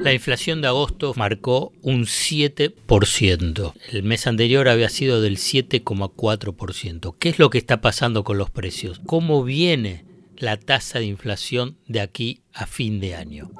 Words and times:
La 0.00 0.14
inflación 0.14 0.62
de 0.62 0.68
agosto 0.68 1.12
marcó 1.14 1.72
un 1.82 2.04
7%. 2.04 3.72
El 3.92 4.02
mes 4.02 4.26
anterior 4.26 4.66
había 4.68 4.88
sido 4.88 5.20
del 5.20 5.36
7,4%. 5.36 7.14
¿Qué 7.18 7.28
es 7.28 7.38
lo 7.38 7.50
que 7.50 7.58
está 7.58 7.82
pasando 7.82 8.24
con 8.24 8.38
los 8.38 8.48
precios? 8.48 9.02
¿Cómo 9.04 9.44
viene 9.44 10.06
la 10.38 10.56
tasa 10.56 11.00
de 11.00 11.04
inflación 11.04 11.76
de 11.86 12.00
aquí 12.00 12.40
a 12.54 12.64
fin 12.64 12.98
de 12.98 13.14
año? 13.14 13.50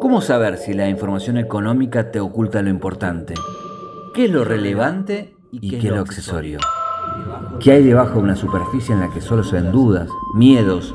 ¿Cómo 0.00 0.20
saber 0.20 0.58
si 0.58 0.72
la 0.72 0.88
información 0.88 1.36
económica 1.36 2.12
te 2.12 2.20
oculta 2.20 2.62
lo 2.62 2.70
importante? 2.70 3.34
¿Qué 4.14 4.26
es 4.26 4.30
lo 4.30 4.44
relevante 4.44 5.34
y 5.50 5.68
qué, 5.68 5.78
es 5.78 5.84
lo 5.84 6.00
accesorio? 6.00 6.60
¿Qué 7.58 7.72
hay 7.72 7.82
debajo 7.82 8.18
de 8.18 8.20
una 8.20 8.36
superficie 8.36 8.94
en 8.94 9.00
la 9.00 9.12
que 9.12 9.20
solo 9.20 9.42
se 9.42 9.56
ven 9.56 9.72
dudas, 9.72 10.08
miedos 10.34 10.94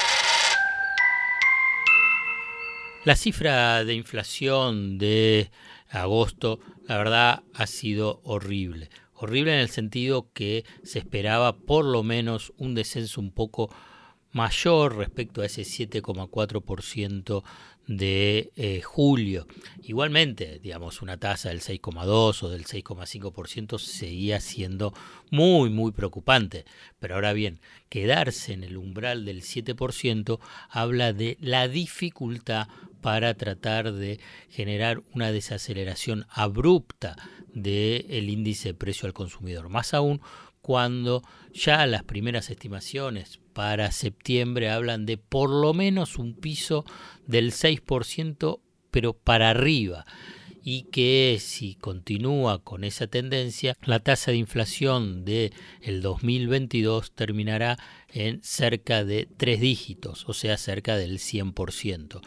La 3.03 3.15
cifra 3.15 3.83
de 3.83 3.95
inflación 3.95 4.99
de 4.99 5.49
agosto, 5.89 6.59
la 6.87 6.97
verdad, 6.97 7.43
ha 7.55 7.65
sido 7.65 8.21
horrible. 8.23 8.91
Horrible 9.15 9.55
en 9.55 9.59
el 9.61 9.69
sentido 9.69 10.29
que 10.33 10.65
se 10.83 10.99
esperaba 10.99 11.57
por 11.57 11.83
lo 11.83 12.03
menos 12.03 12.53
un 12.57 12.75
descenso 12.75 13.19
un 13.19 13.31
poco 13.31 13.73
mayor 14.33 14.97
respecto 14.97 15.41
a 15.41 15.47
ese 15.47 15.63
7,4% 15.63 17.43
de 17.97 18.51
eh, 18.55 18.81
julio. 18.81 19.47
Igualmente, 19.83 20.59
digamos, 20.59 21.01
una 21.01 21.17
tasa 21.17 21.49
del 21.49 21.59
6,2 21.59 22.43
o 22.43 22.49
del 22.49 22.65
6,5% 22.65 23.77
seguía 23.79 24.39
siendo 24.39 24.93
muy, 25.29 25.69
muy 25.69 25.91
preocupante. 25.91 26.65
Pero 26.99 27.15
ahora 27.15 27.33
bien, 27.33 27.59
quedarse 27.89 28.53
en 28.53 28.63
el 28.63 28.77
umbral 28.77 29.25
del 29.25 29.41
7% 29.41 30.39
habla 30.69 31.11
de 31.11 31.37
la 31.41 31.67
dificultad 31.67 32.67
para 33.01 33.33
tratar 33.33 33.91
de 33.91 34.19
generar 34.49 35.01
una 35.13 35.31
desaceleración 35.31 36.27
abrupta 36.29 37.17
del 37.53 38.29
índice 38.29 38.69
de 38.69 38.73
precio 38.75 39.07
al 39.07 39.13
consumidor. 39.13 39.69
Más 39.69 39.93
aún 39.93 40.21
cuando 40.61 41.23
ya 41.53 41.85
las 41.87 42.03
primeras 42.03 42.49
estimaciones 42.49 43.39
para 43.53 43.91
septiembre 43.91 44.69
hablan 44.69 45.05
de 45.05 45.17
por 45.17 45.49
lo 45.49 45.73
menos 45.73 46.17
un 46.17 46.33
piso 46.33 46.85
del 47.27 47.51
6%, 47.51 48.59
pero 48.91 49.13
para 49.13 49.49
arriba 49.49 50.05
y 50.63 50.83
que 50.83 51.37
si 51.39 51.75
continúa 51.75 52.63
con 52.63 52.83
esa 52.83 53.07
tendencia, 53.07 53.75
la 53.83 53.99
tasa 53.99 54.31
de 54.31 54.37
inflación 54.37 55.25
de 55.25 55.51
el 55.81 56.01
2022 56.01 57.11
terminará 57.13 57.77
en 58.09 58.41
cerca 58.43 59.03
de 59.03 59.27
tres 59.37 59.59
dígitos, 59.59 60.27
o 60.27 60.33
sea, 60.33 60.57
cerca 60.57 60.97
del 60.97 61.17
100%. 61.17 62.21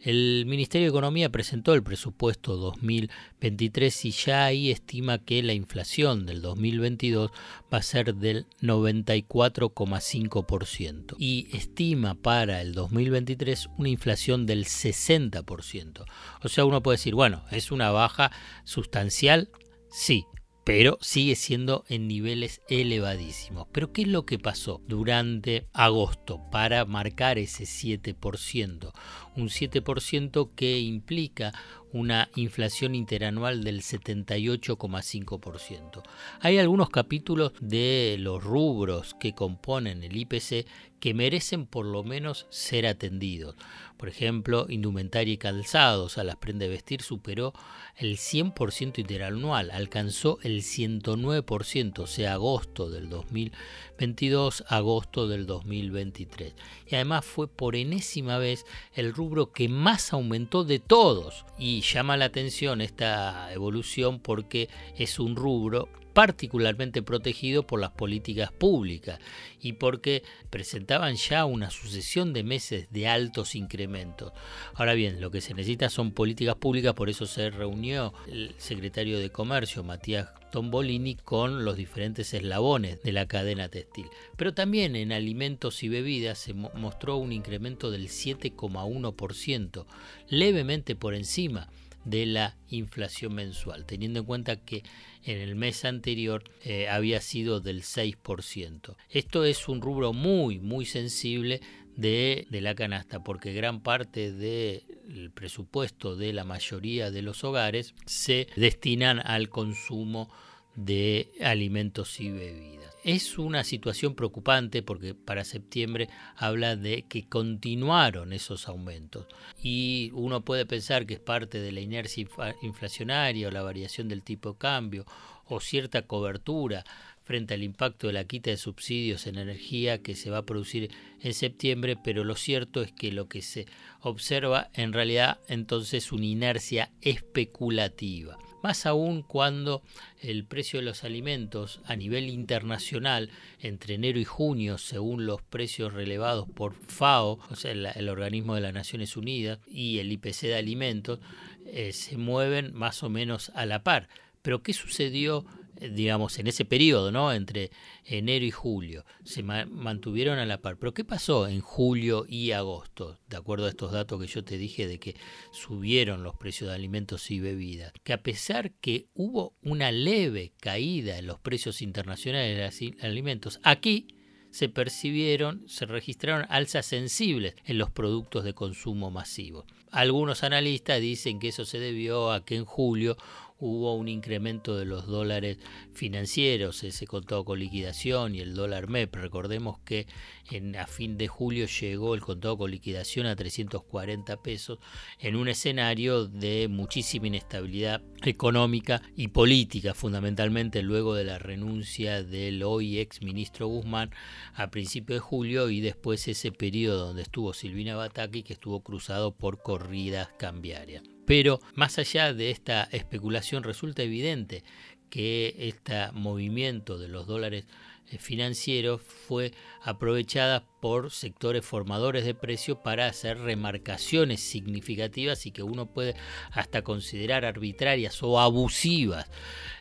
El 0.00 0.44
Ministerio 0.46 0.86
de 0.86 0.90
Economía 0.90 1.28
presentó 1.28 1.74
el 1.74 1.82
presupuesto 1.82 2.56
2023 2.56 4.04
y 4.04 4.12
ya 4.12 4.44
ahí 4.44 4.70
estima 4.70 5.18
que 5.18 5.42
la 5.42 5.54
inflación 5.54 6.24
del 6.24 6.40
2022 6.40 7.32
va 7.72 7.78
a 7.78 7.82
ser 7.82 8.14
del 8.14 8.46
94,5% 8.62 11.16
y 11.18 11.48
estima 11.52 12.14
para 12.14 12.60
el 12.60 12.74
2023 12.74 13.70
una 13.76 13.88
inflación 13.88 14.46
del 14.46 14.66
60%. 14.66 16.04
O 16.44 16.48
sea, 16.48 16.64
uno 16.64 16.80
puede 16.80 16.98
decir, 16.98 17.16
bueno, 17.16 17.42
es 17.50 17.72
una 17.72 17.90
baja 17.90 18.30
sustancial, 18.62 19.50
sí, 19.90 20.26
pero 20.68 20.98
sigue 21.00 21.34
siendo 21.34 21.86
en 21.88 22.06
niveles 22.08 22.60
elevadísimos. 22.68 23.68
Pero 23.72 23.90
¿qué 23.90 24.02
es 24.02 24.08
lo 24.08 24.26
que 24.26 24.38
pasó 24.38 24.82
durante 24.86 25.66
agosto 25.72 26.42
para 26.50 26.84
marcar 26.84 27.38
ese 27.38 27.64
7%? 27.64 28.92
Un 29.34 29.48
7% 29.48 30.50
que 30.54 30.78
implica 30.78 31.54
una 31.92 32.30
inflación 32.34 32.94
interanual 32.94 33.64
del 33.64 33.82
78,5%. 33.82 36.02
Hay 36.40 36.58
algunos 36.58 36.90
capítulos 36.90 37.52
de 37.60 38.16
los 38.18 38.42
rubros 38.42 39.14
que 39.18 39.34
componen 39.34 40.02
el 40.02 40.16
IPC 40.16 40.66
que 41.00 41.14
merecen 41.14 41.66
por 41.66 41.86
lo 41.86 42.02
menos 42.02 42.46
ser 42.50 42.86
atendidos. 42.86 43.54
Por 43.96 44.08
ejemplo, 44.08 44.66
indumentaria 44.68 45.34
y 45.34 45.38
calzados 45.38 46.18
a 46.18 46.24
las 46.24 46.36
prendas 46.36 46.68
de 46.68 46.74
vestir 46.74 47.02
superó 47.02 47.52
el 47.96 48.16
100% 48.16 48.98
interanual, 48.98 49.70
alcanzó 49.72 50.38
el 50.42 50.62
109%, 50.62 51.98
o 51.98 52.06
sea, 52.06 52.34
agosto 52.34 52.90
del 52.90 53.08
2022, 53.08 54.64
agosto 54.68 55.26
del 55.26 55.46
2023. 55.46 56.54
Y 56.86 56.94
además 56.94 57.24
fue 57.24 57.48
por 57.48 57.74
enésima 57.74 58.38
vez 58.38 58.64
el 58.94 59.12
rubro 59.12 59.52
que 59.52 59.68
más 59.68 60.12
aumentó 60.12 60.62
de 60.62 60.78
todos. 60.78 61.44
Y 61.58 61.77
llama 61.80 62.16
la 62.16 62.26
atención 62.26 62.80
esta 62.80 63.52
evolución 63.52 64.20
porque 64.20 64.68
es 64.96 65.18
un 65.18 65.36
rubro 65.36 65.88
particularmente 66.18 67.00
protegido 67.00 67.64
por 67.64 67.78
las 67.78 67.92
políticas 67.92 68.50
públicas 68.50 69.20
y 69.62 69.74
porque 69.74 70.24
presentaban 70.50 71.14
ya 71.14 71.44
una 71.44 71.70
sucesión 71.70 72.32
de 72.32 72.42
meses 72.42 72.88
de 72.90 73.06
altos 73.06 73.54
incrementos. 73.54 74.32
Ahora 74.74 74.94
bien, 74.94 75.20
lo 75.20 75.30
que 75.30 75.40
se 75.40 75.54
necesita 75.54 75.88
son 75.88 76.10
políticas 76.10 76.56
públicas, 76.56 76.94
por 76.94 77.08
eso 77.08 77.24
se 77.24 77.50
reunió 77.50 78.14
el 78.26 78.52
secretario 78.58 79.20
de 79.20 79.30
Comercio, 79.30 79.84
Matías 79.84 80.30
Tombolini, 80.50 81.14
con 81.14 81.64
los 81.64 81.76
diferentes 81.76 82.34
eslabones 82.34 83.00
de 83.04 83.12
la 83.12 83.28
cadena 83.28 83.68
textil. 83.68 84.08
Pero 84.36 84.52
también 84.54 84.96
en 84.96 85.12
alimentos 85.12 85.84
y 85.84 85.88
bebidas 85.88 86.38
se 86.38 86.52
mostró 86.52 87.16
un 87.18 87.30
incremento 87.30 87.92
del 87.92 88.08
7,1%, 88.08 89.86
levemente 90.30 90.96
por 90.96 91.14
encima 91.14 91.68
de 92.08 92.26
la 92.26 92.56
inflación 92.68 93.34
mensual, 93.34 93.84
teniendo 93.84 94.20
en 94.20 94.26
cuenta 94.26 94.56
que 94.56 94.82
en 95.24 95.38
el 95.38 95.54
mes 95.56 95.84
anterior 95.84 96.44
eh, 96.64 96.88
había 96.88 97.20
sido 97.20 97.60
del 97.60 97.82
6%. 97.82 98.96
Esto 99.10 99.44
es 99.44 99.68
un 99.68 99.80
rubro 99.80 100.12
muy, 100.12 100.58
muy 100.58 100.86
sensible 100.86 101.60
de, 101.96 102.46
de, 102.50 102.60
la 102.60 102.74
canasta, 102.74 103.22
porque 103.22 103.52
gran 103.52 103.82
parte 103.82 104.32
del 104.32 105.30
presupuesto 105.34 106.16
de 106.16 106.32
la 106.32 106.44
mayoría 106.44 107.10
de 107.10 107.22
los 107.22 107.44
hogares 107.44 107.94
se 108.06 108.46
destinan 108.56 109.18
al 109.18 109.48
consumo 109.48 110.30
de 110.78 111.32
alimentos 111.42 112.20
y 112.20 112.30
bebidas. 112.30 112.94
Es 113.02 113.36
una 113.36 113.64
situación 113.64 114.14
preocupante 114.14 114.80
porque 114.82 115.12
para 115.12 115.44
septiembre 115.44 116.08
habla 116.36 116.76
de 116.76 117.02
que 117.02 117.28
continuaron 117.28 118.32
esos 118.32 118.68
aumentos 118.68 119.26
y 119.60 120.12
uno 120.14 120.44
puede 120.44 120.66
pensar 120.66 121.04
que 121.04 121.14
es 121.14 121.20
parte 121.20 121.58
de 121.60 121.72
la 121.72 121.80
inercia 121.80 122.24
inflacionaria 122.62 123.48
o 123.48 123.50
la 123.50 123.62
variación 123.62 124.08
del 124.08 124.22
tipo 124.22 124.52
de 124.52 124.58
cambio 124.58 125.04
o 125.46 125.58
cierta 125.58 126.02
cobertura 126.02 126.84
frente 127.24 127.54
al 127.54 127.64
impacto 127.64 128.06
de 128.06 128.12
la 128.12 128.24
quita 128.24 128.50
de 128.50 128.56
subsidios 128.56 129.26
en 129.26 129.38
energía 129.38 130.00
que 130.00 130.14
se 130.14 130.30
va 130.30 130.38
a 130.38 130.46
producir 130.46 130.90
en 131.20 131.34
septiembre, 131.34 131.96
pero 131.96 132.22
lo 132.22 132.36
cierto 132.36 132.82
es 132.82 132.92
que 132.92 133.10
lo 133.10 133.28
que 133.28 133.42
se 133.42 133.66
observa 134.00 134.70
en 134.74 134.92
realidad 134.92 135.40
entonces 135.48 136.12
una 136.12 136.26
inercia 136.26 136.92
especulativa 137.00 138.38
más 138.62 138.86
aún 138.86 139.22
cuando 139.22 139.82
el 140.20 140.44
precio 140.44 140.80
de 140.80 140.84
los 140.84 141.04
alimentos 141.04 141.80
a 141.84 141.96
nivel 141.96 142.28
internacional 142.28 143.30
entre 143.60 143.94
enero 143.94 144.18
y 144.18 144.24
junio, 144.24 144.78
según 144.78 145.26
los 145.26 145.42
precios 145.42 145.92
relevados 145.92 146.48
por 146.48 146.74
FAO, 146.74 147.38
el, 147.64 148.08
organismo 148.08 148.54
de 148.54 148.60
las 148.60 148.72
Naciones 148.72 149.16
Unidas, 149.16 149.58
y 149.66 149.98
el 149.98 150.12
IPC 150.12 150.42
de 150.42 150.56
alimentos, 150.56 151.20
eh, 151.66 151.92
se 151.92 152.16
mueven 152.16 152.74
más 152.74 153.02
o 153.02 153.10
menos 153.10 153.50
a 153.54 153.66
la 153.66 153.82
par. 153.82 154.08
Pero 154.42 154.62
¿qué 154.62 154.72
sucedió 154.72 155.44
digamos, 155.80 156.38
en 156.38 156.46
ese 156.46 156.64
periodo, 156.64 157.12
¿no? 157.12 157.32
Entre 157.32 157.70
enero 158.04 158.44
y 158.44 158.50
julio, 158.50 159.04
se 159.24 159.42
mantuvieron 159.42 160.38
a 160.38 160.46
la 160.46 160.60
par. 160.60 160.78
Pero 160.78 160.94
¿qué 160.94 161.04
pasó 161.04 161.48
en 161.48 161.60
julio 161.60 162.26
y 162.28 162.52
agosto? 162.52 163.18
De 163.28 163.36
acuerdo 163.36 163.66
a 163.66 163.70
estos 163.70 163.92
datos 163.92 164.20
que 164.20 164.26
yo 164.26 164.44
te 164.44 164.58
dije 164.58 164.86
de 164.86 164.98
que 164.98 165.16
subieron 165.52 166.22
los 166.22 166.36
precios 166.36 166.70
de 166.70 166.76
alimentos 166.76 167.30
y 167.30 167.40
bebidas. 167.40 167.92
Que 168.02 168.12
a 168.12 168.22
pesar 168.22 168.72
que 168.72 169.08
hubo 169.14 169.54
una 169.62 169.92
leve 169.92 170.52
caída 170.60 171.18
en 171.18 171.26
los 171.26 171.38
precios 171.38 171.82
internacionales 171.82 172.78
de 172.78 172.96
alimentos, 173.00 173.60
aquí 173.62 174.08
se 174.50 174.68
percibieron, 174.68 175.68
se 175.68 175.86
registraron 175.86 176.46
alzas 176.48 176.86
sensibles 176.86 177.54
en 177.64 177.78
los 177.78 177.90
productos 177.90 178.44
de 178.44 178.54
consumo 178.54 179.10
masivo. 179.10 179.66
Algunos 179.90 180.42
analistas 180.42 181.00
dicen 181.00 181.38
que 181.38 181.48
eso 181.48 181.64
se 181.64 181.78
debió 181.78 182.32
a 182.32 182.44
que 182.44 182.56
en 182.56 182.64
julio 182.64 183.16
hubo 183.58 183.94
un 183.96 184.08
incremento 184.08 184.76
de 184.76 184.84
los 184.84 185.06
dólares 185.06 185.58
financieros, 185.92 186.84
ese 186.84 187.06
contado 187.06 187.44
con 187.44 187.58
liquidación 187.58 188.34
y 188.34 188.40
el 188.40 188.54
dólar 188.54 188.88
MEP. 188.88 189.14
Recordemos 189.16 189.78
que 189.80 190.06
en, 190.50 190.76
a 190.76 190.86
fin 190.86 191.18
de 191.18 191.28
julio 191.28 191.66
llegó 191.66 192.14
el 192.14 192.20
contado 192.20 192.56
con 192.56 192.70
liquidación 192.70 193.26
a 193.26 193.36
340 193.36 194.42
pesos 194.42 194.78
en 195.18 195.36
un 195.36 195.48
escenario 195.48 196.26
de 196.26 196.68
muchísima 196.68 197.26
inestabilidad 197.26 198.02
económica 198.22 199.02
y 199.16 199.28
política, 199.28 199.94
fundamentalmente 199.94 200.82
luego 200.82 201.14
de 201.14 201.24
la 201.24 201.38
renuncia 201.38 202.22
del 202.22 202.62
hoy 202.62 202.98
ex 202.98 203.22
ministro 203.22 203.66
Guzmán 203.66 204.10
a 204.54 204.70
principios 204.70 205.16
de 205.16 205.20
julio 205.20 205.70
y 205.70 205.80
después 205.80 206.28
ese 206.28 206.52
periodo 206.52 207.08
donde 207.08 207.22
estuvo 207.22 207.52
Silvina 207.52 207.96
Bataki 207.96 208.42
que 208.42 208.52
estuvo 208.52 208.82
cruzado 208.82 209.34
por 209.34 209.62
corridas 209.62 210.28
cambiarias. 210.38 211.17
Pero 211.28 211.60
más 211.74 211.98
allá 211.98 212.32
de 212.32 212.50
esta 212.50 212.84
especulación 212.90 213.62
resulta 213.62 214.02
evidente 214.02 214.64
que 215.10 215.54
este 215.58 216.10
movimiento 216.12 216.98
de 216.98 217.08
los 217.08 217.26
dólares 217.26 217.66
eh, 218.10 218.16
financieros 218.16 219.02
fue 219.02 219.52
aprovechada 219.82 220.64
por 220.80 221.10
sectores 221.10 221.66
formadores 221.66 222.24
de 222.24 222.34
precios 222.34 222.78
para 222.78 223.08
hacer 223.08 223.38
remarcaciones 223.40 224.40
significativas 224.40 225.44
y 225.44 225.50
que 225.50 225.62
uno 225.62 225.92
puede 225.92 226.14
hasta 226.50 226.80
considerar 226.80 227.44
arbitrarias 227.44 228.22
o 228.22 228.40
abusivas 228.40 229.30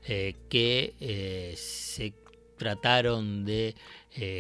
eh, 0.05 0.35
que 0.49 0.95
eh, 0.99 1.53
se 1.55 2.13
trataron 2.57 3.45
de 3.45 3.75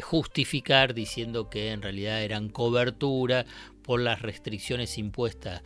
justificar 0.01 0.95
diciendo 0.95 1.51
que 1.51 1.69
en 1.69 1.83
realidad 1.83 2.23
eran 2.23 2.49
cobertura 2.49 3.45
por 3.83 3.99
las 3.99 4.23
restricciones 4.23 4.97
impuestas 4.97 5.61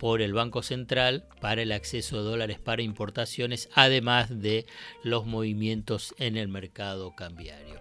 por 0.00 0.22
el 0.22 0.32
Banco 0.32 0.62
Central 0.62 1.26
para 1.42 1.60
el 1.60 1.72
acceso 1.72 2.16
de 2.16 2.30
dólares 2.30 2.58
para 2.58 2.80
importaciones, 2.80 3.68
además 3.74 4.40
de 4.40 4.64
los 5.04 5.26
movimientos 5.26 6.14
en 6.16 6.38
el 6.38 6.48
mercado 6.48 7.14
cambiario. 7.14 7.78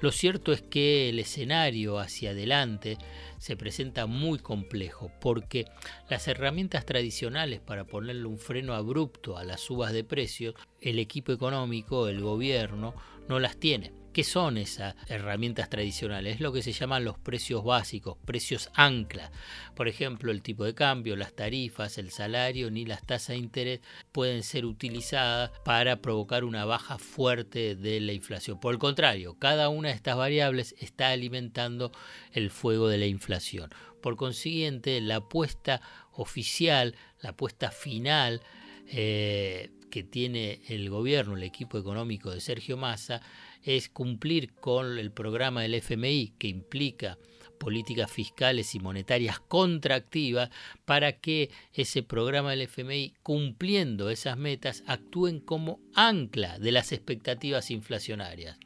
Lo 0.00 0.12
cierto 0.12 0.52
es 0.52 0.62
que 0.62 1.08
el 1.08 1.18
escenario 1.18 1.98
hacia 1.98 2.30
adelante 2.30 2.98
se 3.38 3.56
presenta 3.56 4.06
muy 4.06 4.38
complejo 4.38 5.10
porque 5.20 5.64
las 6.08 6.28
herramientas 6.28 6.86
tradicionales 6.86 7.58
para 7.58 7.84
ponerle 7.84 8.26
un 8.26 8.38
freno 8.38 8.74
abrupto 8.74 9.36
a 9.36 9.42
las 9.42 9.60
subas 9.60 9.92
de 9.92 10.04
precios, 10.04 10.54
el 10.80 11.00
equipo 11.00 11.32
económico, 11.32 12.06
el 12.06 12.20
gobierno, 12.20 12.94
no 13.28 13.40
las 13.40 13.56
tiene. 13.56 13.92
¿Qué 14.16 14.24
son 14.24 14.56
esas 14.56 14.94
herramientas 15.08 15.68
tradicionales? 15.68 16.36
Es 16.36 16.40
lo 16.40 16.50
que 16.50 16.62
se 16.62 16.72
llaman 16.72 17.04
los 17.04 17.18
precios 17.18 17.62
básicos, 17.62 18.16
precios 18.24 18.70
ancla. 18.72 19.30
Por 19.74 19.88
ejemplo, 19.88 20.32
el 20.32 20.40
tipo 20.40 20.64
de 20.64 20.74
cambio, 20.74 21.16
las 21.16 21.34
tarifas, 21.34 21.98
el 21.98 22.10
salario 22.10 22.70
ni 22.70 22.86
las 22.86 23.04
tasas 23.04 23.36
de 23.36 23.36
interés 23.36 23.80
pueden 24.12 24.42
ser 24.42 24.64
utilizadas 24.64 25.50
para 25.66 26.00
provocar 26.00 26.44
una 26.44 26.64
baja 26.64 26.96
fuerte 26.96 27.76
de 27.76 28.00
la 28.00 28.14
inflación. 28.14 28.58
Por 28.58 28.72
el 28.72 28.78
contrario, 28.78 29.36
cada 29.38 29.68
una 29.68 29.90
de 29.90 29.96
estas 29.96 30.16
variables 30.16 30.74
está 30.78 31.10
alimentando 31.10 31.92
el 32.32 32.48
fuego 32.48 32.88
de 32.88 32.96
la 32.96 33.06
inflación. 33.06 33.68
Por 34.00 34.16
consiguiente, 34.16 34.98
la 35.02 35.16
apuesta 35.16 35.82
oficial, 36.12 36.96
la 37.20 37.30
apuesta 37.32 37.70
final, 37.70 38.40
eh, 38.86 39.72
que 39.90 40.04
tiene 40.04 40.62
el 40.68 40.88
gobierno, 40.88 41.36
el 41.36 41.42
equipo 41.42 41.76
económico 41.76 42.30
de 42.30 42.40
Sergio 42.40 42.78
Massa, 42.78 43.20
es 43.66 43.88
cumplir 43.88 44.54
con 44.54 44.98
el 44.98 45.10
programa 45.10 45.62
del 45.62 45.74
FMI 45.74 46.34
que 46.38 46.48
implica 46.48 47.18
políticas 47.58 48.10
fiscales 48.10 48.74
y 48.74 48.80
monetarias 48.80 49.40
contractivas 49.40 50.50
para 50.84 51.18
que 51.20 51.50
ese 51.72 52.02
programa 52.02 52.50
del 52.50 52.62
FMI, 52.62 53.14
cumpliendo 53.22 54.08
esas 54.08 54.36
metas, 54.36 54.84
actúen 54.86 55.40
como 55.40 55.80
ancla 55.94 56.58
de 56.58 56.72
las 56.72 56.92
expectativas 56.92 57.70
inflacionarias. 57.70 58.56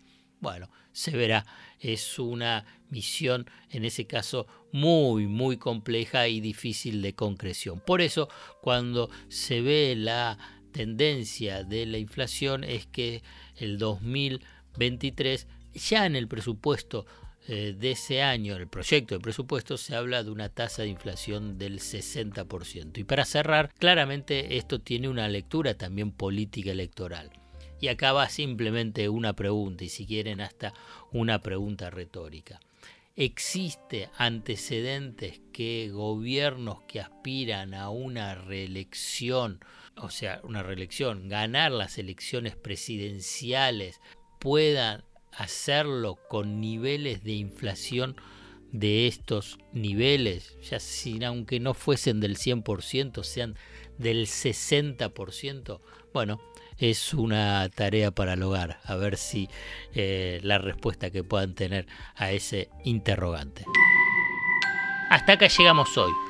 Bueno, 0.41 0.70
se 0.93 1.12
verá, 1.12 1.47
es 1.79 2.19
una 2.19 2.67
misión 2.91 3.49
en 3.70 3.85
ese 3.85 4.06
caso 4.06 4.47
muy, 4.73 5.26
muy 5.26 5.56
compleja 5.56 6.29
y 6.29 6.41
difícil 6.41 7.00
de 7.00 7.14
concreción. 7.14 7.81
Por 7.81 8.00
eso, 8.00 8.29
cuando 8.61 9.11
se 9.29 9.61
ve 9.61 9.94
la 9.97 10.38
tendencia 10.73 11.64
de 11.64 11.87
la 11.87 11.99
inflación, 11.99 12.64
es 12.64 12.87
que 12.87 13.23
el 13.56 13.79
2000 13.79 14.41
23, 14.77 15.47
ya 15.75 16.07
en 16.07 16.17
el 16.17 16.29
presupuesto 16.29 17.07
eh, 17.49 17.75
de 17.77 17.93
ese 17.93 18.23
año, 18.23 18.57
el 18.57 18.69
proyecto 18.69 19.15
de 19.15 19.21
presupuesto, 19.21 19.77
se 19.77 19.97
habla 19.97 20.23
de 20.23 20.31
una 20.31 20.51
tasa 20.51 20.83
de 20.83 20.89
inflación 20.89 21.59
del 21.59 21.81
60%. 21.81 22.99
Y 22.99 23.05
para 23.05 23.25
cerrar, 23.25 23.73
claramente 23.79 24.57
esto 24.59 24.81
tiene 24.81 25.09
una 25.09 25.29
lectura 25.29 25.75
también 25.75 26.13
política 26.13 26.71
electoral. 26.71 27.31
Y 27.81 27.89
acá 27.89 28.13
va 28.13 28.29
simplemente 28.29 29.09
una 29.09 29.33
pregunta, 29.33 29.85
y 29.85 29.89
si 29.89 30.07
quieren 30.07 30.41
hasta 30.41 30.75
una 31.13 31.41
pregunta 31.41 31.89
retórica. 31.89 32.61
¿Existe 33.17 34.11
antecedentes 34.17 35.41
que 35.53 35.91
gobiernos 35.91 36.83
que 36.83 37.01
aspiran 37.01 37.75
a 37.75 37.91
una 37.91 38.35
reelección, 38.35 39.61
o 39.97 40.11
sea, 40.11 40.41
una 40.45 40.63
reelección, 40.63 41.29
ganar 41.29 41.73
las 41.73 41.99
elecciones 41.99 42.55
presidenciales 42.55 44.01
puedan 44.41 45.05
hacerlo 45.33 46.19
con 46.29 46.61
niveles 46.61 47.23
de 47.23 47.33
inflación 47.33 48.17
de 48.73 49.07
estos 49.07 49.59
niveles, 49.73 50.57
ya 50.63 50.81
sin 50.81 51.25
aunque 51.25 51.61
no 51.61 51.75
fuesen 51.75 52.21
del 52.21 52.37
100%, 52.37 53.23
sean 53.23 53.57
del 53.99 54.27
60%, 54.27 55.81
bueno, 56.13 56.41
es 56.79 57.13
una 57.13 57.69
tarea 57.69 58.11
para 58.11 58.35
el 58.35 58.43
hogar, 58.43 58.81
a 58.85 58.95
ver 58.97 59.17
si 59.17 59.49
eh, 59.95 60.41
la 60.43 60.59
respuesta 60.59 61.11
que 61.11 61.23
puedan 61.23 61.55
tener 61.55 61.87
a 62.15 62.33
ese 62.33 62.71
interrogante. 62.85 63.65
Hasta 65.11 65.33
acá 65.33 65.49
llegamos 65.49 65.97
hoy. 65.99 66.30